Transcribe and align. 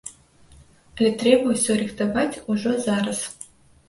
Але 0.99 1.11
трэба 1.19 1.45
ўсё 1.55 1.75
рыхтаваць 1.81 2.39
ужо 2.55 2.73
зараз. 2.87 3.19